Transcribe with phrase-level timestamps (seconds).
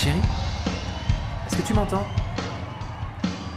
[0.00, 0.18] chérie
[1.46, 2.06] Est-ce que tu m'entends?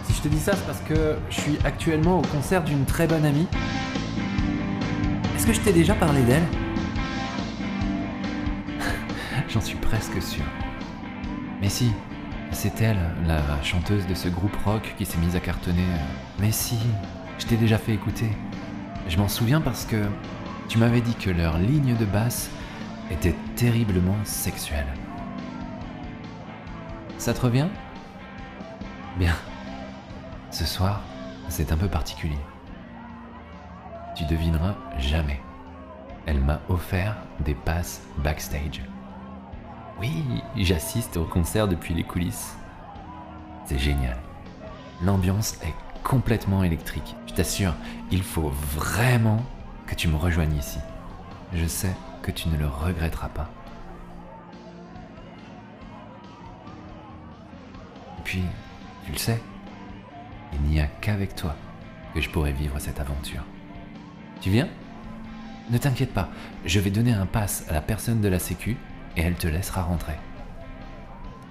[0.03, 3.07] Si je te dis ça, c'est parce que je suis actuellement au concert d'une très
[3.07, 3.47] bonne amie.
[5.37, 6.43] Est-ce que je t'ai déjà parlé d'elle?
[9.47, 10.43] J'en suis presque sûr.
[11.61, 11.93] Mais si,
[12.51, 15.87] c'est elle, la chanteuse de ce groupe rock qui s'est mise à cartonner.
[16.39, 16.77] Mais si,
[17.39, 18.29] je t'ai déjà fait écouter.
[19.07, 20.03] Je m'en souviens parce que
[20.67, 22.49] tu m'avais dit que leur ligne de basse
[23.11, 24.87] était terriblement sexuelle.
[27.17, 27.67] Ça te revient?
[29.17, 29.35] Bien.
[30.51, 31.01] Ce soir,
[31.47, 32.37] c'est un peu particulier.
[34.15, 35.39] Tu devineras jamais.
[36.25, 38.81] Elle m'a offert des passes backstage.
[39.99, 40.23] Oui,
[40.55, 42.55] j'assiste au concert depuis les coulisses.
[43.65, 44.17] C'est génial.
[45.01, 45.73] L'ambiance est
[46.03, 47.15] complètement électrique.
[47.27, 47.73] Je t'assure,
[48.11, 49.41] il faut vraiment
[49.87, 50.79] que tu me rejoignes ici.
[51.53, 53.49] Je sais que tu ne le regretteras pas.
[59.05, 59.39] Tu le sais,
[60.53, 61.55] il n'y a qu'avec toi
[62.13, 63.43] que je pourrai vivre cette aventure.
[64.41, 64.67] Tu viens?
[65.69, 66.29] Ne t'inquiète pas,
[66.65, 68.77] je vais donner un pass à la personne de la Sécu
[69.15, 70.17] et elle te laissera rentrer.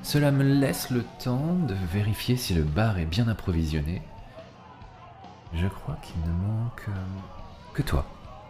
[0.03, 4.03] Cela me laisse le temps de vérifier si le bar est bien approvisionné.
[5.55, 8.05] Je crois qu'il ne manque euh, que toi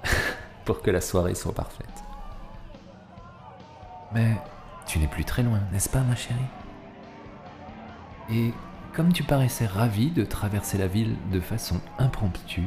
[0.65, 2.03] pour que la soirée soit parfaite.
[4.13, 4.37] Mais
[4.87, 6.41] tu n'es plus très loin, n'est-ce pas ma chérie?
[8.33, 8.55] Et
[8.95, 12.63] comme tu paraissais ravi de traverser la ville de façon impromptue,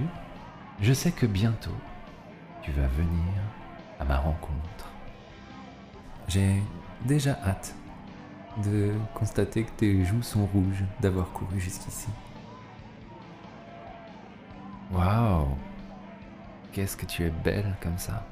[0.80, 1.76] je sais que bientôt
[2.62, 3.34] tu vas venir
[4.00, 4.92] à ma rencontre.
[6.28, 6.62] J'ai
[7.06, 7.74] déjà hâte
[8.64, 12.10] de constater que tes joues sont rouges d'avoir couru jusqu'ici.
[14.92, 15.48] Waouh
[16.74, 18.24] Qu'est-ce que tu es belle comme ça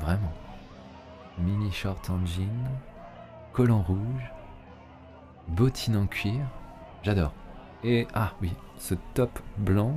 [0.00, 0.32] Vraiment.
[1.38, 2.48] Mini short en jean,
[3.52, 4.32] collant rouge,
[5.48, 6.46] bottines en cuir,
[7.02, 7.32] j'adore.
[7.82, 9.94] Et ah oui, ce top blanc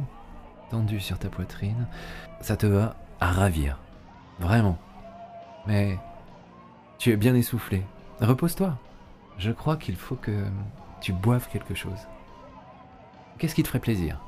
[0.70, 1.88] tendu sur ta poitrine,
[2.42, 3.80] ça te va à ravir.
[4.40, 4.78] Vraiment.
[5.66, 5.98] Mais
[6.98, 7.84] tu es bien essoufflé.
[8.20, 8.78] Repose-toi.
[9.38, 10.46] Je crois qu'il faut que
[11.00, 12.08] tu boives quelque chose.
[13.38, 14.20] Qu'est-ce qui te ferait plaisir?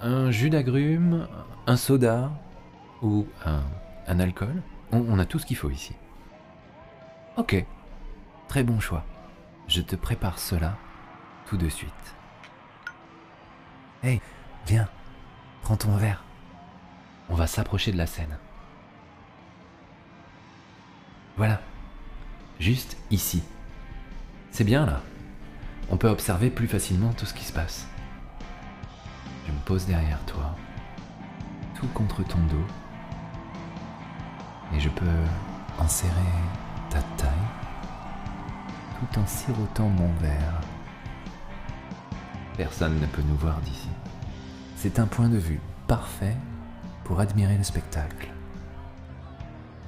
[0.00, 1.26] Un jus d'agrumes,
[1.66, 2.30] un soda
[3.02, 4.62] ou un, alcool?
[4.92, 5.94] On, on a tout ce qu'il faut ici.
[7.36, 7.64] Ok,
[8.48, 9.04] très bon choix.
[9.68, 10.78] Je te prépare cela
[11.46, 11.92] tout de suite.
[14.02, 14.22] Hey,
[14.66, 14.88] viens,
[15.62, 16.24] prends ton verre.
[17.28, 18.38] On va s'approcher de la scène.
[21.36, 21.60] Voilà,
[22.58, 23.42] juste ici.
[24.50, 25.02] C'est bien là.
[25.90, 27.86] On peut observer plus facilement tout ce qui se passe.
[29.46, 30.56] Je me pose derrière toi,
[31.74, 32.66] tout contre ton dos,
[34.74, 35.06] et je peux
[35.78, 36.12] enserrer
[36.90, 37.57] ta taille
[38.98, 40.60] tout en sirotant mon verre.
[42.56, 43.88] Personne ne peut nous voir d'ici.
[44.76, 46.36] C'est un point de vue parfait
[47.04, 48.28] pour admirer le spectacle.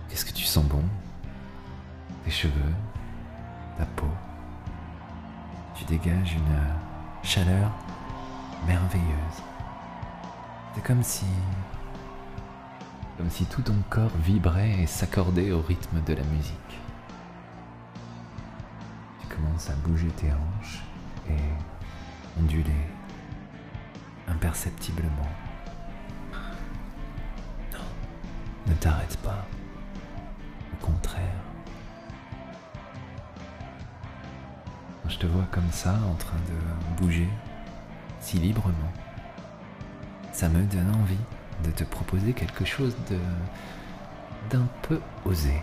[0.08, 0.82] Qu'est-ce que tu sens bon?
[2.24, 2.74] Tes cheveux,
[3.78, 4.06] ta peau?
[5.74, 7.70] Tu dégages une chaleur
[8.66, 9.42] merveilleuse.
[10.74, 11.26] C'est comme si
[13.16, 16.69] comme si tout ton corps vibrait et s'accordait au rythme de la musique.
[19.60, 20.82] Tu commences à bouger tes hanches
[21.28, 22.86] et onduler
[24.28, 25.28] imperceptiblement.
[27.72, 27.78] Non,
[28.66, 29.46] ne t'arrête pas.
[30.72, 31.42] Au contraire.
[35.08, 37.28] Je te vois comme ça en train de bouger
[38.20, 38.92] si librement.
[40.32, 41.16] Ça me donne envie
[41.64, 43.18] de te proposer quelque chose de
[44.48, 45.62] d'un peu osé.